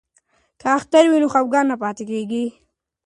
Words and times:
که 0.59 0.67
اختر 0.77 1.03
وي 1.07 1.17
نو 1.21 1.27
خفګان 1.33 1.65
نه 1.71 1.75
پاتیږي. 1.81 2.45